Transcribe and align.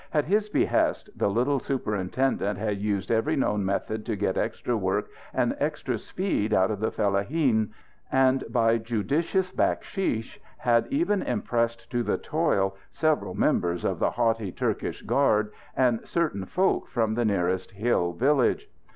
At 0.11 0.25
his 0.25 0.49
behest, 0.49 1.11
the 1.15 1.29
little 1.29 1.59
superintendent 1.59 2.57
had 2.57 2.81
used 2.81 3.11
every 3.11 3.35
known 3.35 3.63
method 3.63 4.03
to 4.07 4.15
get 4.15 4.35
extra 4.35 4.75
work 4.75 5.09
and 5.31 5.55
extra 5.59 5.99
speed 5.99 6.55
out 6.55 6.71
of 6.71 6.79
the 6.79 6.89
fellaheen; 6.89 7.69
and, 8.11 8.43
by 8.49 8.79
judicious 8.79 9.51
baksheesh, 9.51 10.39
had 10.57 10.87
even 10.89 11.21
impressed 11.21 11.87
to 11.91 12.01
the 12.01 12.17
toil 12.17 12.75
several 12.91 13.35
members 13.35 13.85
of 13.85 13.99
the 13.99 14.09
haughty, 14.09 14.51
Turkish 14.51 15.03
guard 15.03 15.51
and 15.77 15.99
certain 16.03 16.45
folk 16.45 16.87
from 16.87 17.13
the 17.13 17.23
nearest 17.23 17.69
hill 17.73 18.11
village. 18.13 18.71